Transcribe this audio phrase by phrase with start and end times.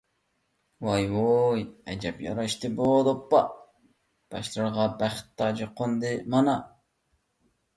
[0.85, 3.43] ۋاي- ۋۇي، ئەجەب ياراشتى بۇ دوپپا،
[4.35, 6.57] باشلىرىغا بەخت تاجى قوندى مانا!